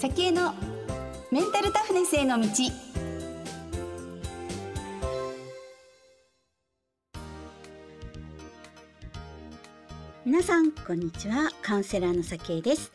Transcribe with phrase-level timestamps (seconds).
[0.00, 0.54] 先への
[1.30, 2.48] メンタルタフネスへの道。
[10.24, 11.50] 皆さんこんにちは。
[11.60, 12.92] カウンセラーのさきです、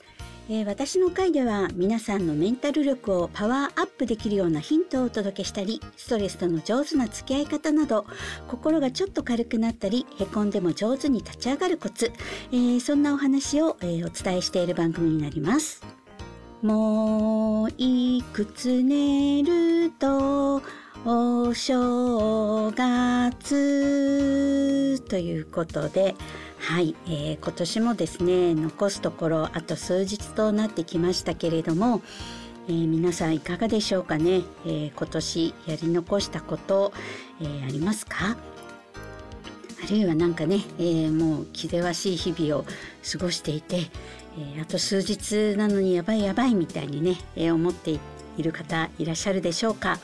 [0.50, 8.08] えー、私の回では皆さんのメンタル力をパワーアップできるようなヒントをお届けしたりストレスとの上手な付き合い方など
[8.48, 12.12] 心がちょっと軽くなったりへこんでも上手に立ち上がるコツ、
[12.52, 16.05] えー、そんなお話を、えー、お伝えしている番組になります。
[16.66, 20.64] もういくつ寝ると
[21.06, 26.16] お正月ということで
[26.58, 32.02] はい、えー、今年もですね残すところあと数日となってきましたけれども、
[32.68, 36.94] えー、皆さんいかがでしょうかね、えー、今年やり残したこと、
[37.44, 38.38] えありますか？
[39.84, 42.70] あるいは何かね、えもう気ぜわしい日々を過
[43.20, 43.92] ごしていて、
[44.38, 48.00] えあと数日なのにやばいやばいみたいにね、え思って
[48.38, 50.00] いる方いらっしゃるでしょうか。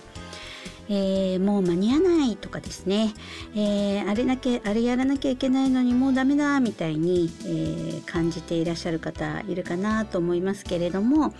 [0.89, 3.13] えー、もう間に合わないとかですね、
[3.55, 11.33] えー、あれだけあれやらなきゃいけないのにもうダメだみたいに、えー、感じていらっしゃる方いるかなと思いますけれども、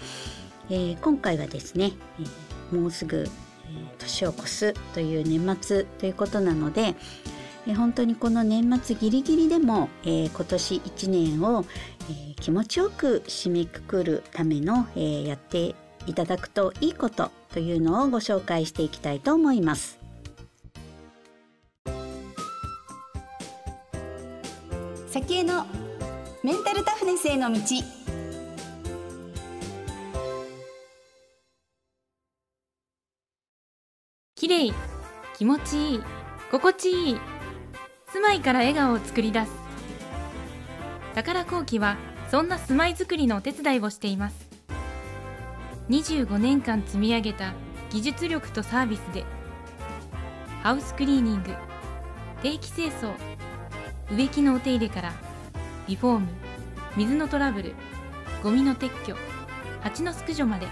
[0.70, 1.92] え今回はですね、
[2.72, 3.30] えもうすぐ、え
[4.00, 6.95] 年を越すという年末ということなので、
[7.67, 11.66] え本当にこの年末ギリギリでも、え今年1年を、
[12.12, 19.99] え気持ちよく締めくくるための、えやっていただくといいことというのをご紹介していきたいと思います。
[25.08, 25.66] 先への
[26.44, 27.60] メンタルタフネスへの道
[34.36, 34.73] きれい
[35.38, 36.04] 気持ちいい
[36.49, 37.17] 心地いい
[38.08, 39.61] 住まいから笑顔を作り出す
[41.16, 41.98] 宝工機は
[42.30, 44.49] そんな住まいづくりのお手伝いをしています。
[45.89, 47.54] 25年間積み上げた
[47.89, 49.26] 技術力とサービスで
[50.64, 51.54] ハウスクリーニング
[52.42, 53.14] 定期清掃
[54.10, 55.14] 植木のお手入れから
[55.88, 56.27] リフォーム
[56.95, 57.76] 水のトラブル
[58.42, 59.16] ゴミの撤去
[59.82, 60.67] 蜂の駆除まで。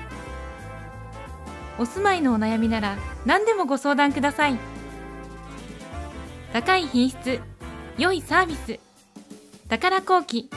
[1.78, 4.58] お住まいのお悩みなら何でもご相談ください。
[6.52, 7.40] 高い品質
[7.98, 8.80] 良いサービス。
[9.70, 10.50] 宝工機。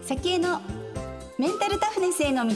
[0.00, 0.62] 先への
[1.38, 2.54] メンタルタフネスへの道、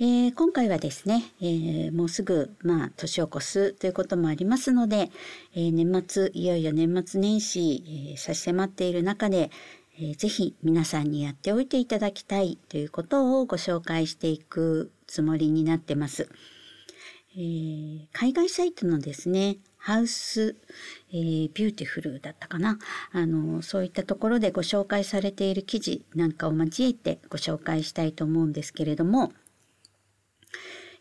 [0.00, 5.10] えー、今回はですね、えー、もうすぐまあ年を越すということもありますので、
[5.54, 9.52] えー、年末いよいよ年末年始、えー、差し迫っている中で、
[10.00, 16.28] えー、ぜひ皆さんにやっておいていただきたいということをご紹介していくつもりになってます。
[17.36, 20.56] えー、海外サイトのですね、 House、
[21.10, 22.78] えー、 Beautiful だったかな
[23.12, 29.32] あのそういったところでご紹介されている記事なんかを交えてご紹介したいと思うんですけれども、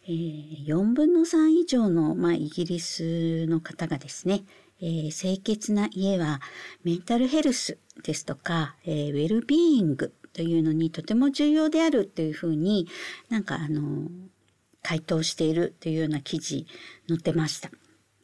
[0.05, 4.43] えー、4分の3以上の、まあ、イギリスの方がですね、
[4.79, 6.39] えー、清潔な家は
[6.83, 12.87] メンタルヘルスですとか、えー、ウェルビーイングというのにとても重要であるというふうに
[13.29, 14.09] なんかあの
[14.83, 16.67] 回答しているというような記事
[17.07, 17.69] 載ってました。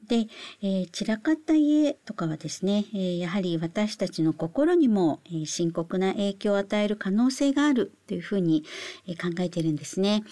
[0.08, 0.28] で、
[0.62, 8.64] えー、散らかった家とかはですね、えー、やはり私たちの心にも、えー、深刻な影響を与える可能性があるというふうに、
[9.08, 10.24] え考えているんですね。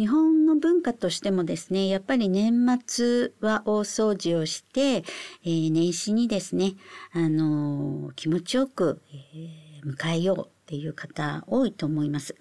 [0.00, 5.04] 日本の文化としてもですね、やっぱり年末は大掃除をして、
[5.44, 6.72] え年始にですね、
[7.12, 12.34] あの気持ちよく、え迎えようっていう方多いと思います。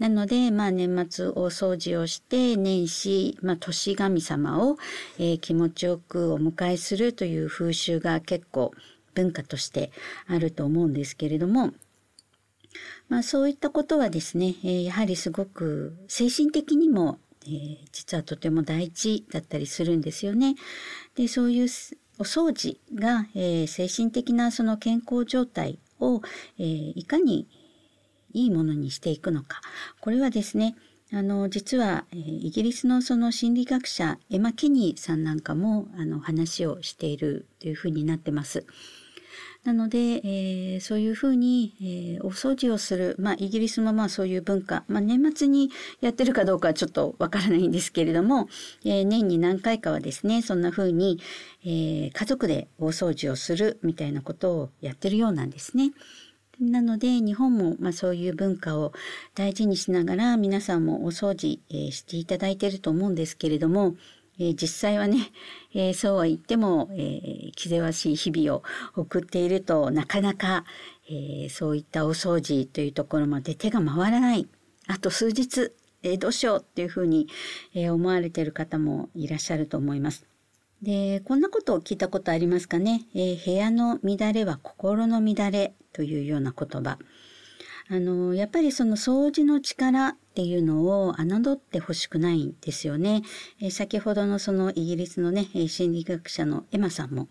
[0.00, 4.76] なので、まあ、年末大掃除をして年始、まあ、年神様を、
[5.20, 8.72] えー、気持ちよくお迎えするという風習が結構
[9.14, 9.92] 文化として
[10.26, 11.74] あると思うんですけれども、
[13.08, 20.56] まあ、そういったことはですね、えー、やはりすごく精神的にも、えー、実はとても大事だったりするんですよね。
[21.14, 21.68] でそういう
[22.18, 26.20] お掃除が、えー、精神的なその健康状態を、
[26.58, 27.48] えー、いかに
[28.32, 29.60] いいものにしていくのか
[30.00, 30.76] これはですね
[31.10, 38.66] あの実は、え、イギリスのその心理学者エマ・ケニーさんなんかもあの話をしているというふうになってます。
[39.68, 45.70] なので、えー、そういうふうに、えー、お掃除をする、まあ、イギリスもまあそういう文化、まあ、年末に
[46.00, 48.48] やってるかどうかはちょっとわからないんですけれども、
[48.86, 51.20] えー、年に何回かはですねそんなふうに、
[51.66, 55.92] え家族で大掃除をするみたいなことをやってるようなんですね。
[56.58, 58.94] なので日本もまあそういう文化を
[59.34, 63.96] 大事にしながら皆さんもお掃除、えー、していただいていると思うんですけれども、
[64.38, 65.30] えー、実際はね、
[65.74, 68.62] えー、そうは言っても、え気ぜわしい日々を
[68.96, 70.64] 送っているとなかなか、
[71.10, 74.46] えそういったお掃除というところまで手が回らない
[74.86, 77.28] あと数日、えどうしようっていうふうに、
[77.74, 80.26] え思われている方もいらっしゃると思います。
[80.82, 86.98] でこんなことを聞いたことありますかね、え部屋の乱れは心の乱れというような言葉。
[87.90, 93.22] あのやっぱりその掃除の力っていうのを侮ってほしくないんですよね。
[93.60, 97.28] え先ほどのそのイギリスのね心理学者のエマさんも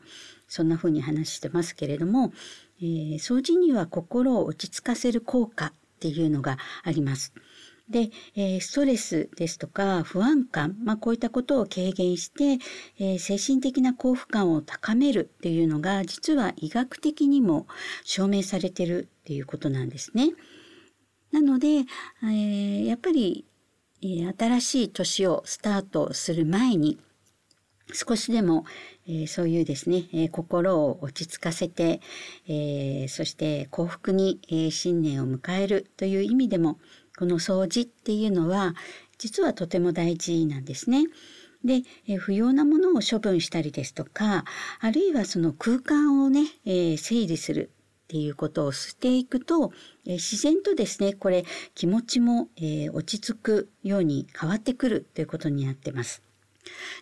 [0.47, 2.33] そんな風に話してますけれども、
[2.81, 7.33] えー、掃除には心を落ち着かせる効果っていうのがあります。
[7.89, 12.63] で、えー、ストレスですとか不安感、まあ、こういったことを軽減して、
[12.99, 17.65] えー、精神的な幸福感を高めるっていうのが実は医学的にも
[18.03, 20.31] 証明されてるっていうことなんですね。
[21.33, 23.45] なので、えー、やっぱり、
[24.01, 26.97] えー、新しい年をスタートする前に
[27.91, 28.63] 少しでも、
[29.05, 31.99] えー、そういうですね、えー、心を落ち着かせて、
[32.47, 36.79] えー、そして幸福に、えー、新年を迎えるという意味でも
[37.17, 38.75] この掃除っていうのは
[39.17, 41.03] 実はとても大事なんですね。
[41.65, 44.45] で、え不要なものを処分したりですとか
[44.79, 47.71] あるいはその空間をね、え、整理する
[48.07, 49.73] っていうことをしていくと、
[50.05, 51.43] え、自然とですねこれ
[51.75, 56.23] 気持ちも、え、落ち着くように変わってくるということになってます。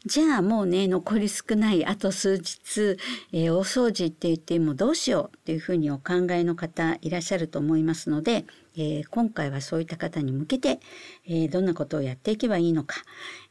[0.06, 2.98] じゃあもうね残り少ないあと数日、
[3.32, 8.46] えー、大掃除って言ってもどうしようっていうふうにお考えの方いらっしゃると思いますので、
[8.78, 10.80] えー、今回はそういった方に向けて、
[11.28, 12.98] えー、どんなことをやっていけばいいのか、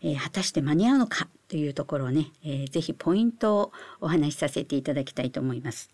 [0.02, 5.90] え果たして間に合うのかというところをね、えー、ぜひポイントをお話しさせていただきたいと思います。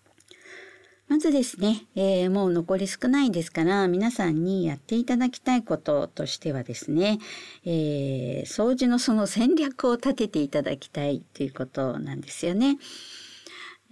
[1.10, 7.18] まずですね、えー、もう残り少ないですから皆さんにやっていただきたいこととしてはですね、
[7.64, 12.78] えー、掃除のその戦略を立てていただきたいということなんですよね。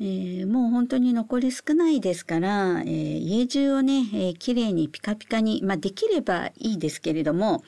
[0.00, 7.64] えー、もう本当に残り少ないですから、えー、家中をね、えー、きれいにピカピカに、まあ、できればいいですけれども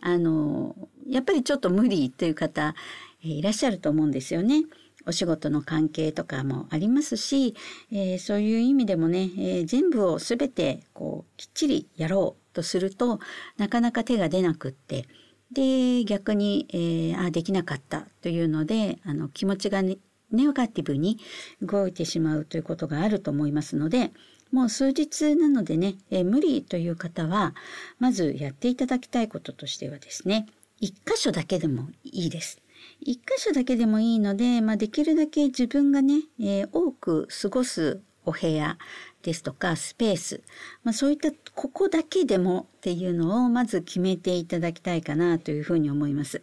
[0.00, 0.74] あの
[1.06, 2.74] やっぱりちょっと無理という方、
[3.22, 4.62] えー、いらっしゃると思うんですよね。
[5.06, 7.54] お仕事の関係とかもありますし、
[7.92, 13.20] えー、そういう意味でもね、えー、全部を全てこうきっちりやろうとすると
[13.56, 15.06] なかなか手が出なくって
[15.52, 19.98] で逆に、えー、あできなかったというのであの気持ちが、ね、
[20.30, 21.18] ネガティブに
[21.62, 24.10] 動いてしまうということがあると思いますので
[24.50, 27.54] もう数日なのでね、え、無理という方は
[27.98, 30.46] まずやっていただきたいこととしてはですね
[30.80, 32.63] 一箇所だけでもいいです。
[33.00, 38.78] 一箇所だけでもいいので、まあ、できるだけ自分がね、えー、多く過ごすお部屋
[39.22, 40.42] ですとかスペース、
[40.82, 46.42] まあ、そういったここだけでもっていうのをまず決めていただきたいかなというふうに思います。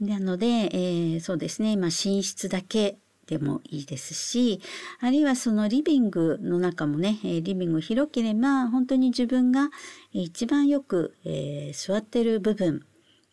[0.00, 4.60] なので、えー、そうですね、まあ、寝室だけでもいいですし
[5.00, 9.70] あるいはそのリビングの中もねリビング広ければ本当に自分が
[10.12, 12.86] 一番よく、えー、座ってる部分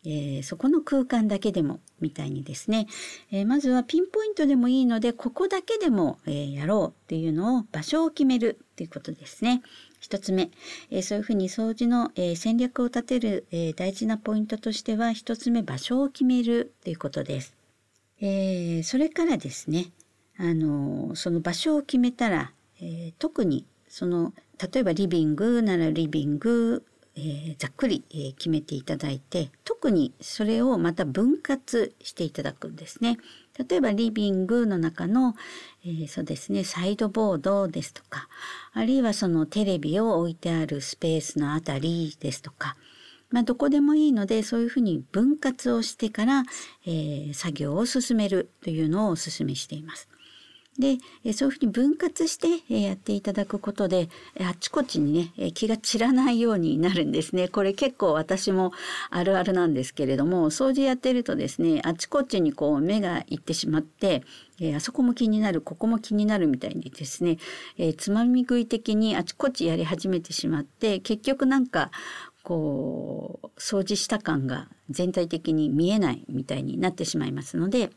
[0.04, 2.86] えー、そこの空間だけでもみたいにですね、
[3.32, 9.62] えー、まずはピンポイントでもいいのでここだけでも、えー、やろうっていうのを場所を決めるっていうことですね。
[10.00, 10.50] 一つ目、
[10.90, 17.56] えそういうふうに掃除の、え戦略を立てる、え大事なポイントとしては一つ目場所を決めるっていうことです。
[18.20, 19.92] えそれからですね、
[20.36, 26.84] あのその場所を決めたら、え特にその例えばリビングならリビング
[27.16, 33.18] えー、ざっくり、えー、決めていただいて特にそれをまた分割していただくんですね。
[33.56, 35.36] 例えばリビングの中の、
[35.84, 38.28] えー、そうですねサイドボードですとか
[38.72, 42.76] あるいはそのテレビを置いてあるスペースのあたりですとか、
[43.30, 46.42] まあ、どこでもいいのでそういうふうに分割をしてから、
[46.84, 50.08] え作業を進めるというのをお勧めしています。
[50.78, 50.98] で
[51.32, 54.08] そういうふうに分割してやっていただくことで
[54.40, 57.48] あちこちにね気が散らないようになるんですね。
[57.48, 58.72] これ結構私も
[59.10, 64.24] あるあるなんですけれども掃除やってるとですねあちこちにこう目がいってしまって
[64.60, 67.38] えあそこも気になるここも気になるみたいにですね、
[67.76, 71.90] え、つまみ食い的にあちこちやり始めてしまって結局なんか
[72.42, 77.90] こう掃除した感が全体的に見えないみたいになってしまいますので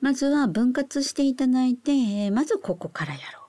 [0.00, 3.48] まずは分割していただいて、えー、まずここからやろう。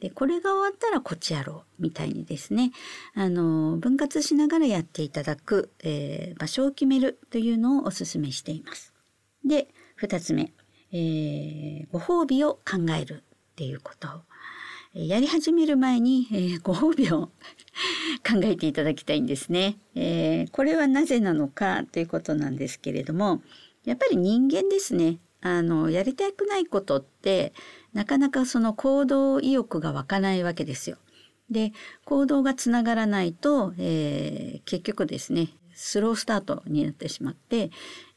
[0.00, 2.72] でこれが終わったらこっちやろうみたいにですね
[3.14, 8.94] あの分割しながらやっていただく、えー、場所を決めるというのをお勧めしています。
[9.44, 9.68] で
[10.00, 10.54] 2つ目、
[10.92, 14.08] えー、ご褒美を考えるっていうこと
[14.92, 17.26] やり始める前に、えー、ご褒美を
[18.26, 23.40] 考えていただきたいんですね、えー、これはなぜなのかということなんですけれども
[23.84, 27.52] やっぱり人間ですねあのやりたくないことって
[27.92, 30.98] なかなかその行動意欲が湧かないわけですよ。
[31.50, 31.72] で
[32.04, 37.70] 行動がつながらないと、えー、結局ですねスロースタートになってしまって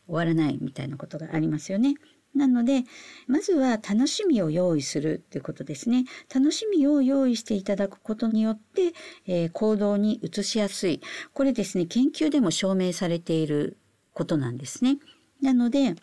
[0.05, 1.95] 終わらないみたいなことがありますよね。
[2.35, 2.83] なので
[3.27, 6.05] まずは楽しみを用意するということですね。
[6.33, 8.93] 楽しみを用意していただくことによって、
[9.27, 11.01] えー、行動に移しやすい
[11.33, 13.77] これですね研究でも証明されている
[14.13, 14.97] ことなんですね。
[15.41, 15.95] なので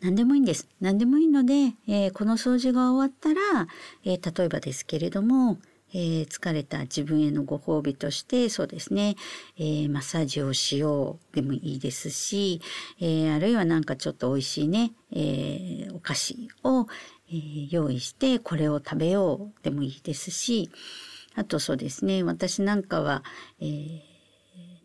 [0.00, 0.68] 何でもいいんです。
[0.80, 3.68] 何でもいいので、えー、この掃除が終わったら、
[4.04, 5.58] えー、例えばですけれども、
[5.92, 9.16] えー、疲れた自分へのご褒美としてそうですね、
[9.58, 12.60] えー、マッサージをしようでもいいですし、
[13.00, 16.86] えー、あるいはなんかちょっと美味しいね、えお菓子を、
[17.32, 20.70] え用意してこれを食べようでもいいですし
[21.36, 23.22] あとそうですね私なんかは、
[23.60, 23.66] え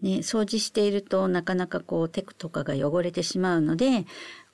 [0.01, 4.05] ね、掃除しているとなかなかこうテクとかが汚れてしまうので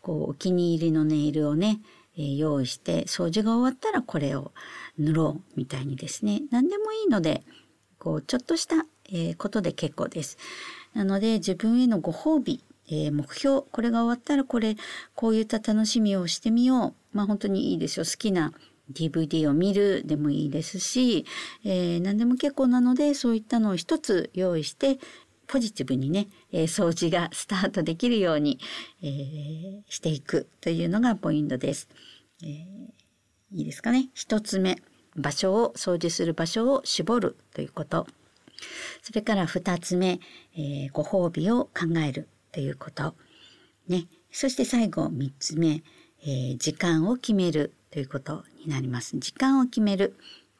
[0.01, 1.79] こうお気に入りのネイルをね、
[2.17, 4.51] えー、用意して掃除が終わったらこれを
[4.97, 6.41] 塗ろうみたいにですね。
[6.51, 7.43] 何でもいいので
[7.97, 10.37] こうちょっとした、えー、ことで結構です。
[10.93, 14.75] なので自分へのご褒美、えー、目標これが終わったらこれ
[15.15, 17.17] こういった楽しみをしてみよう。
[17.17, 18.05] まあ本当にいいですよ。
[18.05, 18.53] 好きな
[18.91, 21.25] DVD を見るでもいいですし、
[21.63, 24.99] えー、何でも結構なのでそういったのを一つ用意して
[25.51, 28.57] ポジティブにね、えー、掃除がスタートできるように、
[29.03, 31.89] えー、していくというのがポイントです。
[32.41, 34.07] えー、いいですかね。
[34.13, 34.77] 一つ目、
[35.17, 38.07] 場所を掃除する場所を絞るということ。
[39.01, 40.21] それから二つ目、
[40.55, 43.15] えご褒美を考えるということ。
[43.89, 44.07] ね。
[44.31, 45.83] そして最後三つ目、
[46.25, 49.17] え時間を決めるということになります。
[49.19, 50.15] 時間を決める。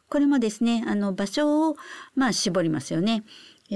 [0.10, 1.77] これもですね、あの場所を
[2.15, 3.24] まあ絞りますよね。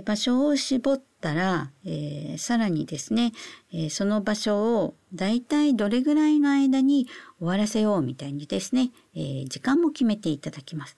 [0.01, 3.31] 場所を絞ったら、えー、さらにですね、
[3.71, 7.07] えー、その場所をだいたいどれぐらいの間に
[7.39, 10.97] 終わらせようみたいにですね、えー、時間も決めていただきます。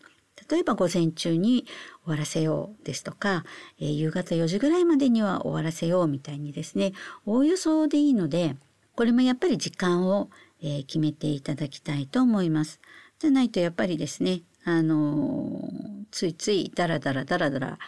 [0.50, 1.66] 例えば午前中に
[2.06, 3.44] 終わらせようですとか、
[3.80, 6.94] えー、夕方4時ぐらいまでには終わらせようみたいにですね、
[7.26, 8.56] おおよそでいいので、
[8.96, 10.30] これもやっぱり時間を、
[10.62, 12.80] えー、決めていただきたいと思います。
[13.20, 17.80] じゃないとやっぱりですね、あのー、ついついダラダラダラダラ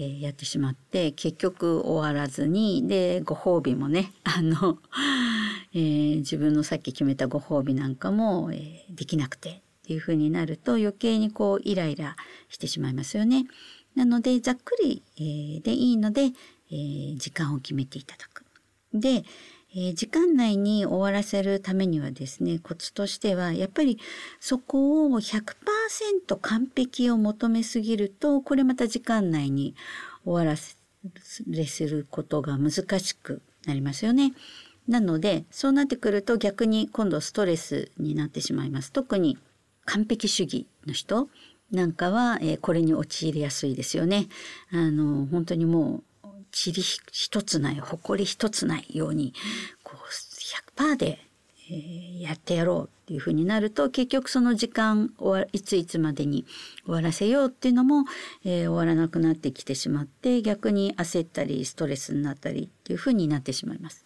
[0.00, 4.78] えー、やってしまって結局終わらずにでご褒美もね あの、
[5.74, 12.16] えー、自分のさっき決めたご褒美なんかも、えー、できなくてっていう風になると余計にこうイライラ
[12.48, 13.46] してしまいますよね。
[13.94, 16.32] なのでざっくり、えー、でいいので、
[16.70, 18.44] えー、時間を決めていただく。
[18.94, 19.24] で、
[19.72, 23.98] えー、時間内に終わらせるためにはですねコツとしてはやっぱり
[24.40, 25.44] そこを100%
[26.40, 29.74] 完璧を求めすぎるとこれまた時間内に
[30.24, 34.32] 終わらせることが難しくなりますよね。
[34.88, 38.90] なのでそうなってくると逆に今度ストレスになってしまいます。
[38.90, 39.38] 特に
[39.84, 41.28] 完璧主義の人
[41.70, 44.26] なんかは、えー、これに陥りやすいですよね。
[44.72, 46.04] あの本当にもう
[46.52, 46.72] 塵
[47.12, 49.34] 一つない誇り一つないように
[49.82, 51.18] こう100%で、
[51.70, 55.12] えー、やってやろうっていうふうになると結局その時間
[55.52, 56.44] いついつまでに
[56.84, 58.04] 終わらせようっていうのも、
[58.44, 64.04] えー、終わらなくなってきてしまって逆に焦ったりストレスになったりっていうふうになってしまいます。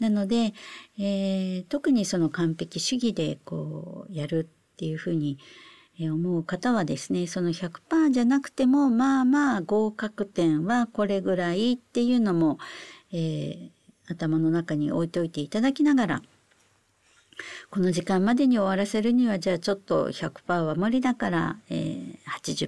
[0.00, 0.54] なので、
[0.98, 5.38] えー、特にその完璧主義でこうやるっていうふうに
[6.00, 12.58] 思う方はですねその100%じゃなくてもまあまあ合格点はこれぐらいっていうのも、
[13.12, 13.70] えー、
[14.08, 16.22] 頭の中に置いておいていただきながら
[17.70, 22.16] この時間までに終わらせるにはじゃあちょっと100%は無理だから、えー、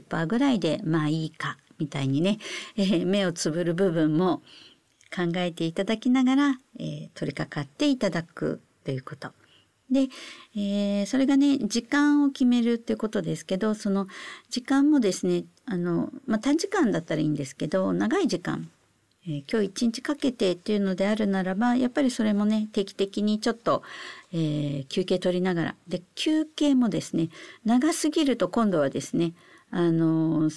[0.03, 2.39] 80%ぐらいでまあいいかみたいにね、
[2.77, 4.43] えー、目をつぶる部分も
[5.15, 9.33] 考えていただきながら、えー、取り掛かっていただくということ。
[9.91, 10.09] で、
[10.57, 14.09] えー、それがね時間を決めるっていうことですけどその
[14.51, 18.69] 時間もですねあの、まあ、短時間だったらいいんですけど長い時間、
[19.27, 23.83] えー、今日一日かけてっていうのであるならばやっぱりそれもね定期的にちょっと、
[24.33, 25.75] えー、休憩取りながら。
[25.87, 27.29] で休憩もですね
[27.65, 29.35] 長すぎると今度はですね
[29.71, 30.51] あの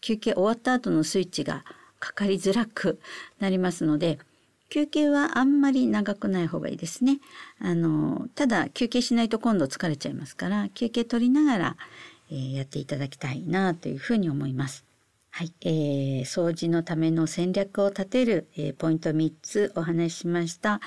[0.00, 1.64] 休憩終わった後のスイッチが
[1.98, 3.00] かかりづらく
[3.40, 4.18] なりますので
[4.68, 7.20] 休憩はあんまり長くない方がいいですね。
[7.60, 11.76] あのただ休憩しないと今度疲れちゃいますから休憩取りながら、
[12.30, 14.88] えー、やっていただきたいなというふうに思います。
[15.30, 20.80] はい、えー、掃除のための戦略を立てる、えー、ポイント3つお話ししました、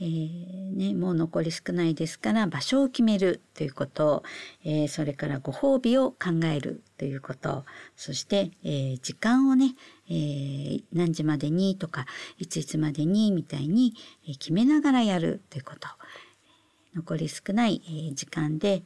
[0.00, 4.22] えー、ね、もう残り少ないですから場所を決めるということ、
[4.64, 7.66] えー、それからご褒美を考えるということ
[7.96, 9.74] そして、え、時間をね、
[10.10, 12.06] えー、何時までにとか
[12.38, 13.94] いついつまでにみたいに、
[14.38, 15.88] 決めながらやるということ
[16.94, 17.80] 残り少ない、
[18.14, 18.82] 時間で、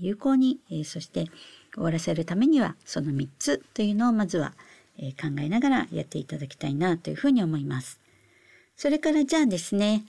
[0.00, 1.26] 有効に、そして
[1.74, 4.54] 終わらせるためにはその3つというのをまずは、
[4.98, 8.02] 考えながらやっていただきたいなというふうに思います。
[8.76, 10.04] それからじゃあですね、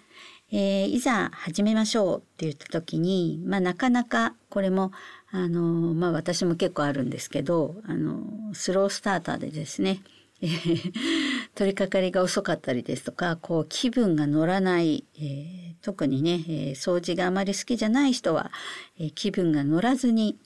[0.52, 4.92] えー、いざ始めましょうって言った時に、まあ、なかなかこれも
[5.32, 5.62] あの
[5.94, 10.02] まあ私も結構あるんですけどあのスロースターターでですね
[11.56, 18.52] 取り掛かりが遅かったりですとかこう気分が乗らない、えー、特にね、えー、掃除があまり好きじゃない人は、
[19.00, 20.38] えー、気分が乗らずに、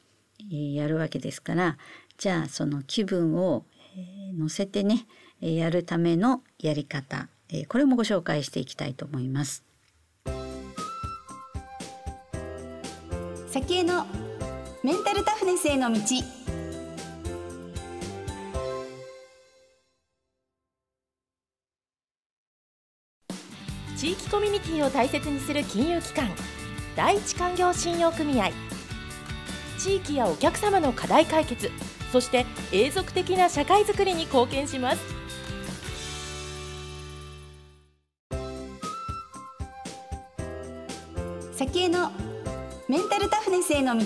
[0.53, 1.77] えやるわけですから
[2.17, 3.65] じゃあその気分を、
[3.97, 5.07] え乗せてね、
[5.41, 9.63] やるためのやり方、えこれもご紹介していきたいと思います。
[13.47, 14.05] 先の
[14.83, 15.99] メンタルタフネスへの道
[23.97, 26.29] 地域コミュニティを大切にする金融機関
[26.95, 28.51] 第一勧業信用組合。
[29.79, 31.71] 地域やお客様の課題解決
[32.11, 35.01] そして永続的な社会づくりに貢献します。
[41.53, 42.11] 先への
[42.87, 44.05] メンタルタフネスへの道。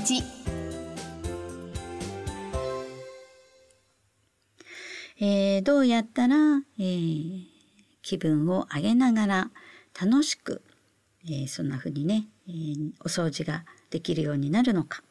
[5.20, 6.36] えー、どうやったら、
[6.80, 7.44] えー、
[8.02, 9.52] 気分を上げながら
[10.02, 10.64] 楽しく、
[11.26, 15.04] えー、そんな風にね、えー、お掃除ができるようになるのか。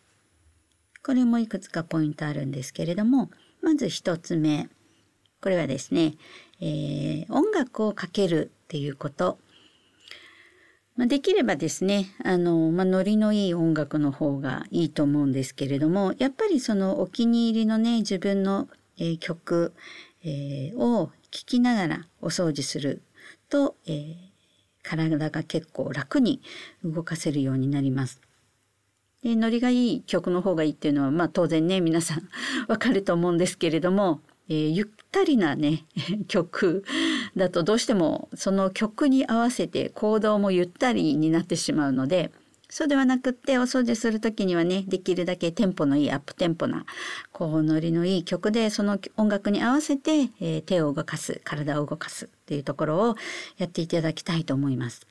[1.05, 3.31] これもいくつかポイントあるんですけれども
[3.63, 4.69] まず一つ目。
[5.41, 6.15] これはですね、
[6.61, 9.39] えー、音楽をかけるっていうこと。
[10.97, 19.73] まあ、できればですねあの、まあ、ノリのいい音楽の方がいいと思うんですけれどもやっぱりそのお気に入りのね自分の、えー、曲、
[20.25, 23.03] えー、を聴きながらお掃除する
[23.49, 24.15] と、えー、
[24.83, 26.41] 体が結構楽に
[26.85, 28.21] 動かせるようになります。
[29.23, 32.29] でノリがいい曲の方がいいっていうのは、まあ、当然ね皆さん
[32.69, 35.85] わかると思うんですけれども、えー、ゆったりなね
[36.27, 36.85] 曲
[37.37, 42.33] だとどうしてもその曲に合わせて行動もゆったりになってしまうので
[42.71, 46.87] そうではなくってお掃除する時にはねできるだけテンポのいいアップテンポな
[47.33, 53.17] こうノリのいい曲でその音楽に合わせて、えー、手を動かす体を動かすっていうところを
[53.59, 55.07] やっていただきたいと思います。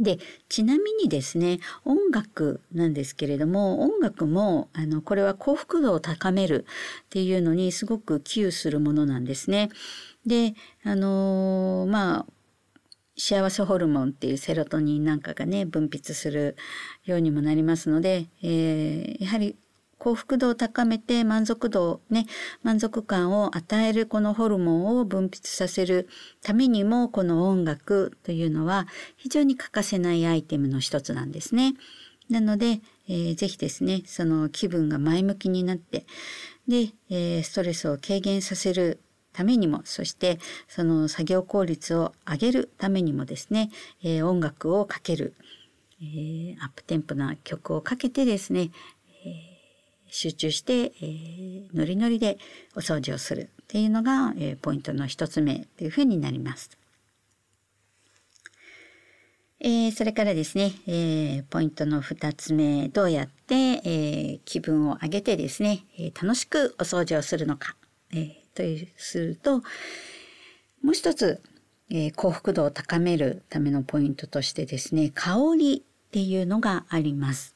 [0.00, 6.64] でちなみにですね音楽なんですけれども音楽もあのこれは幸福度を高める
[7.04, 9.68] っていうのにすごく寄与するものなんですね。
[10.26, 12.26] であのー、まあ
[13.16, 16.56] 幸せホルモンっていうセロトニンなんかがね分泌する
[17.04, 19.56] ようにもなりますので、えー、やはり
[19.98, 22.26] 幸福度を高めて満足度ね
[22.64, 26.08] 満足感を与えるこのホルモンを分泌させる
[26.42, 31.74] ためにもこの音楽というのは非常に欠かせないアイテムの一つなんですね。
[32.28, 36.06] なので、えー、ぜひですねその気分が前向きになって
[36.66, 39.00] で、えー、ストレスを軽減させる
[39.32, 43.70] ためにもそしてその作業効率を上げるためにもですね、
[44.02, 45.34] えー、音楽をかける、
[46.00, 48.70] えー、アップテンポな曲をかけてですね、
[50.12, 52.38] 集中して、えー、ノリノリで
[52.76, 56.70] お掃除をするっていうのが、えー、ポイントの一つ目というふうになります。
[59.64, 67.76] えー、それからですね、えー、ポイントの2つ目どうやって、えー、気分を上げてですね、えー、楽しくお掃除をするのか、
[68.12, 69.58] えー、というすると
[70.82, 71.42] もう一つ、
[71.90, 77.54] えー、幸福度を高めるためのポイントとしてですね香りっていうのがあります。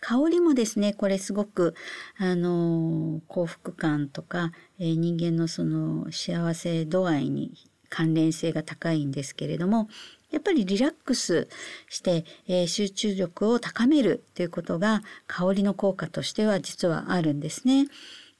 [0.00, 1.76] 香りもですねこれすごく
[2.18, 4.50] あの幸福感とか、
[4.80, 7.52] えー、人間のその幸せ度合いに
[7.88, 9.88] 関連性が高いんですけれども
[10.32, 11.48] やっぱりリラックス
[11.88, 17.86] して、えー、集中力を高めるということが香りの効果としては実はあるんですね。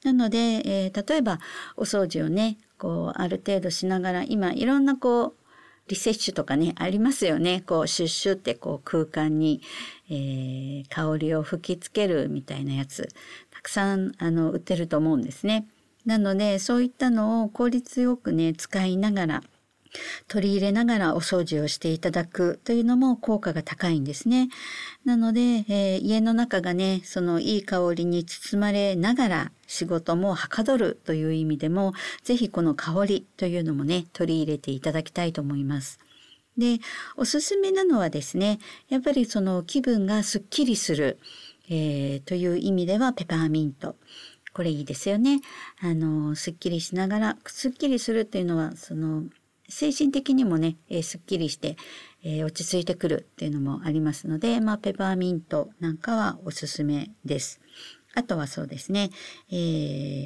[0.03, 1.39] なので、えー、例えば
[1.77, 5.33] お掃除をねこうある程度しながら今いろんなこう
[5.87, 9.61] リセッシュとかねありますよねこうシュッシュってこう空間に、
[10.09, 13.09] えー、香りを吹きつけるみたいなやつ
[13.51, 15.67] たくさんあの売ってると思うんですね。
[16.05, 19.43] なのでそういったのを効率よくね使いながら
[20.27, 24.49] 取り入れながらお掃除をしていただくというのも効果が高いんですね。
[25.05, 35.99] なので、えー、家の中がねそのいい香りに包まれながら仕事もはかどるという意味でも是非この香りというのもね取り入れていただきたいと思います。
[36.57, 36.79] で
[37.17, 41.17] おすすめなのはですねやっぱりその気分がすっきりする、
[41.69, 43.95] えー、という意味ではペパーミント
[44.53, 45.41] これいいですよね。
[45.81, 49.23] あのすっきりしながらすっきりするっていうのはその
[49.69, 51.77] 精神的にもね、えー、すっきりして、
[52.23, 57.61] えー、落ち着いてくるっていうのもありますので、まあ、ペパーミントなんかはおすすめです。
[58.15, 59.09] あとはそうですね、
[59.49, 59.55] え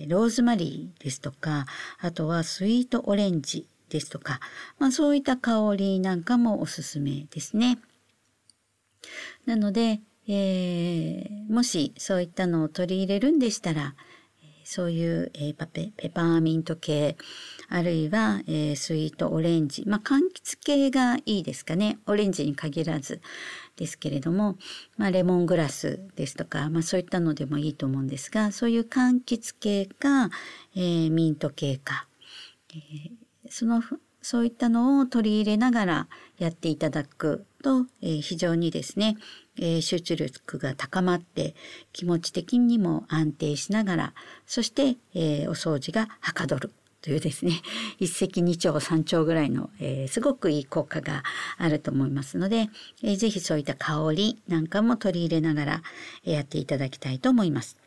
[0.07, 1.65] ー、ローズマリーですとか、
[1.99, 4.39] あとはスイートオレンジですとか、
[4.79, 7.79] まあ、そういった香りなんかもおすすめですね。
[9.45, 13.95] なので、えー、もしそういったのを取り入れるんでしたら、
[14.69, 17.15] そういう、えー、パペペパーミント系
[17.69, 21.99] あるいは、えー、スイートオレンジまあ柑橘系がいいですかね。
[22.05, 23.21] オレンジに限らず
[23.77, 24.57] ですけれども、
[24.97, 30.31] まあ、レモングラスですとか、まあ、そういったのでもいいと思うんですがそういう柑橘系か、
[30.75, 32.05] えー、ミント系か、
[32.71, 33.11] えー、
[33.49, 33.81] その
[34.21, 39.15] そういったのを取り入れながらやっていただくと、えー、非常にですね、
[39.59, 41.55] え、集中力が高まって
[41.93, 44.13] 気持ち的にも安定しながら
[44.45, 47.61] そして、え、お掃除がはかどるというですね
[47.99, 51.23] 一石二鳥三鳥ぐらいの、え、すごくいい効果が
[51.57, 52.69] あると思いますので、
[53.03, 55.83] えー、ぜひそういった香りなんかも取り入れながら、
[56.23, 57.77] やっていただきたいと思います。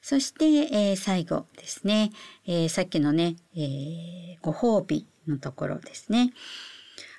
[0.00, 2.12] そして、えー、最後ですね、
[2.46, 6.32] えー、さっきのね、えー、ご褒美のところですね。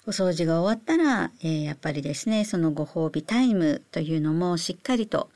[0.10, 5.30] お掃除が終わったら、えー、やっぱりですねそのご褒美タイムというのもしっかりと、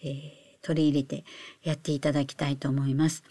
[0.00, 0.30] えー、
[0.62, 1.24] 取り入れて
[1.64, 3.24] やっていただきたいと思います。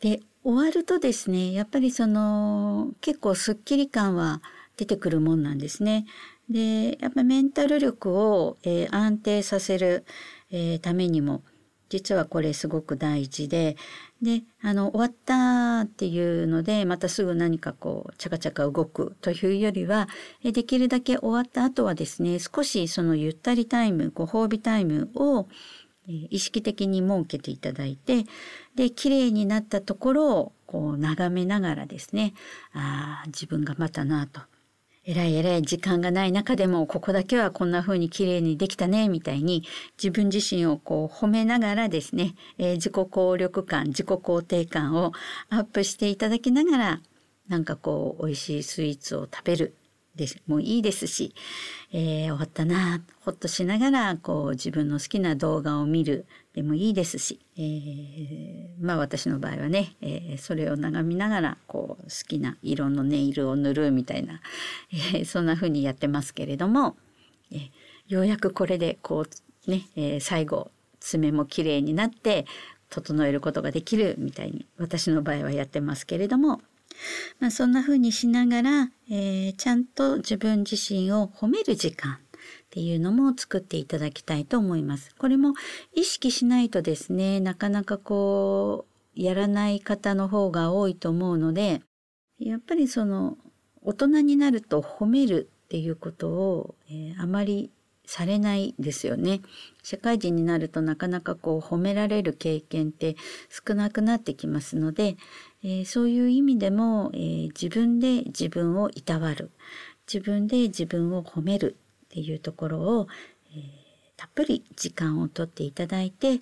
[0.00, 4.42] で終わるとですねやっぱりその結構すっきり感は
[4.76, 6.04] 出てくるもんなんですね。
[6.50, 10.04] でやっぱメンタル力を、えー、安定させる、
[10.50, 11.44] えー、ためにも
[11.88, 13.76] 実はこれすごく大事で
[14.22, 20.08] であの終わったっていうのでまたすぐ何かこうチャカチャカ動くというよりは
[20.42, 25.48] できるだけ終わった後はですね少しそのゆったりタイムご褒美タイムを
[26.06, 28.24] 意識的に設けていただいて
[28.74, 32.34] で綺麗になったところをこう眺めながらですね
[32.72, 34.40] ああ自分頑張ったなと。
[35.08, 39.62] えらいえらい時間がない中でもここだけはこんな風に綺麗にできたねみたいに
[39.96, 45.12] 自分自身をこう褒めながらですね、えー、自己効力感自己肯定感を
[45.48, 47.00] アップしていただきながら
[47.48, 49.76] なんかこう美味しいスイーツを食べる。
[50.16, 50.40] です。
[50.46, 51.34] もういいですし、
[51.92, 56.26] えー、終わったなほっとしながらこう自分の好きな動画を見る。
[56.56, 64.40] でもいいですし、えー、まあ私の場合はね、えー、それを眺めながらこう好きな色のネイルを塗るみたいな、
[64.90, 66.96] えー、そんな風にやってますけれども、
[67.52, 67.68] えー、
[68.08, 69.26] ようやくこれでこ
[69.66, 72.46] うね、えー、最後爪も綺麗になって
[72.88, 76.62] 整えることができるみたいに私の場合はやってますけれども、
[77.38, 82.18] まあ、そんな風にしながら、えー、ちゃんと自分自身を褒める時間
[82.76, 85.14] っていうのも作っていただきたいと思います。
[85.16, 85.54] これも
[85.94, 88.84] 意識しないとですね、なかなかこ
[89.16, 91.80] う、やらない方の方が多いと思うので、
[92.38, 93.38] やっぱりその、
[93.80, 97.70] 大人になると褒めるっていうことを、えー、あまり
[98.04, 99.40] されないですよね。
[99.82, 103.16] 社会人になるとなかなかこう褒められる経験って
[103.48, 105.16] 少なくなってきますので、
[105.64, 109.50] えー、そういう意味でも、えー、自分で自分をいたわる
[110.06, 113.08] 自分で自分を褒めるっていうところを、
[113.50, 113.60] えー、
[114.16, 116.40] たっぷり時間をとっていただいて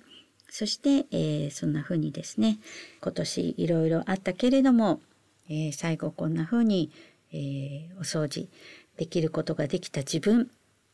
[0.49, 2.59] そして、えー、そんな風にですね
[3.01, 5.01] 今年いろいろあったけれども、
[5.49, 6.91] えー、最後こんな風に、
[7.33, 8.47] えお掃除
[8.95, 10.45] できることができた自分っ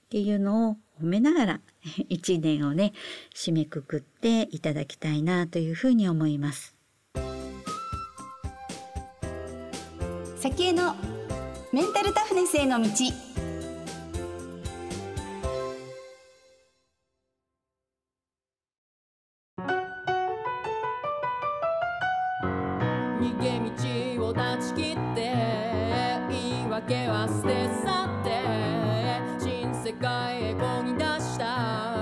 [0.09, 1.61] ていうのを褒めながら
[2.09, 2.93] 一年をね
[3.35, 6.75] 締めくくっていただきたいなというふうに思います。
[10.37, 10.95] 先への
[11.71, 12.89] メンタルタフネスへの道
[23.29, 25.35] 道を断ち切って
[26.29, 28.41] 言い訳は捨て去って
[29.39, 32.00] 新世界へこぎ出した。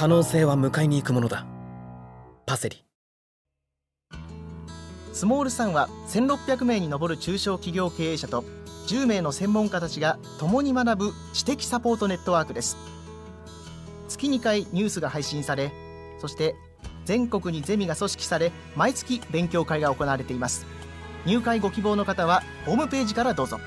[0.00, 1.44] 可能性は迎えに行くものだ。
[2.46, 2.86] パセリ。
[5.12, 8.42] スモールさんは1600名に上る中小企業経営者と
[8.86, 12.78] 10名の専門家たちが共に学ぶ知的サポートネットワークです。
[14.08, 15.70] 月2回ニュースが配信され
[16.18, 16.54] そして
[17.04, 20.64] 全国にゼミが組織され毎月勉強会が行われています。
[21.26, 23.60] 入会ご希望の方はホームページからどうぞ。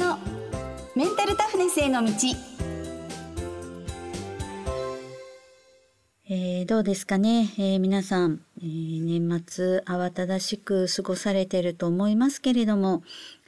[0.00, 0.18] の
[0.96, 2.10] メンタルタフネスへの道。
[6.30, 13.02] えーどうですかね、えー皆さん、えー年末慌ただしく過ごされてると思いますけれども、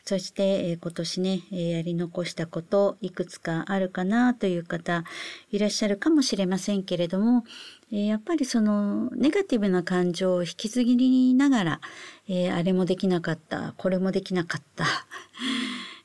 [0.04, 5.04] そして、えー今年ね、えーやり残したこといくつかあるかなという方
[5.50, 7.44] いらっしゃるかもしれませんけれども、
[7.90, 11.80] えーやっぱりそのネガティブな感情を引きずりながら、
[12.28, 14.84] えあれもできなかった、これもできなかった、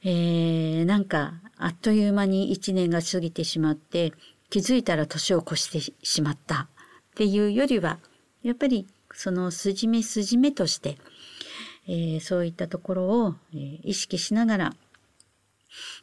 [0.04, 4.14] えーなんかあっという間に一年が過ぎてしまって
[4.50, 6.68] 気づいたら年を越してしまったっ
[7.16, 7.98] ていうよりは
[8.44, 10.98] やっぱりその筋目筋目として、
[11.88, 14.74] えーそういったところを、意識しながら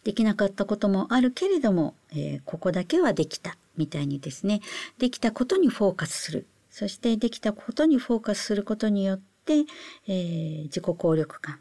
[0.02, 4.60] できなかったこともあるけれども、えーここだけはできたみたいにですね。
[4.98, 6.46] できたことにフォーカスする。
[6.70, 9.64] そしてできたことにフォーカスすることによって、
[10.08, 11.60] えー自己効力感、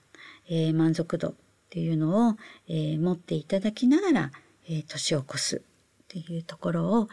[0.50, 1.36] えー満足度
[1.74, 2.36] っていうのを、
[2.70, 4.32] えー持っていただきながら、
[4.70, 5.62] えー年を越すっ
[6.08, 7.10] ていうところを、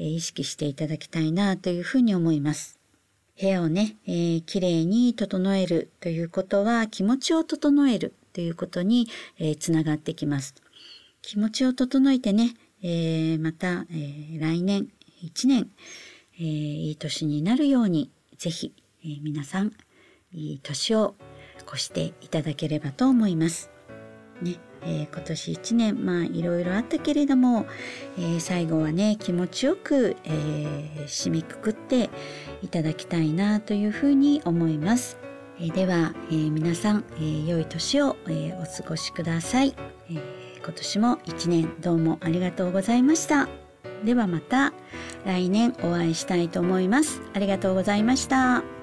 [0.00, 2.80] えー意識していただきたいなというふうに思います。
[3.40, 9.06] 部屋をね、えー、きれいに整えるということは気持ちを整えるということに、
[9.38, 10.56] えーつながってきます。
[11.22, 14.88] 気持ちを整えてね、えーまた、えー来年
[15.22, 15.70] 1年、
[16.36, 19.72] えーいい年になるようにぜひ、えー皆さん
[20.32, 21.14] いい年を
[21.68, 23.70] 越していただければと思います。
[24.42, 27.66] ねえー今年1年まあいろいろあったけれども、
[28.18, 32.10] えー最後はね気持ちよく、えー締めくくって
[32.62, 35.18] いただきたいなというふうに思います。
[35.58, 39.74] えーでは、えー皆さん、えー良い年を、えーお過ごしください、
[40.08, 40.20] えー
[40.62, 43.48] 今年も1年どうもありがとうございました。
[44.04, 44.72] ではまた
[45.26, 47.20] 来年お会いしたいと思います。
[47.34, 48.79] ありがとうございました。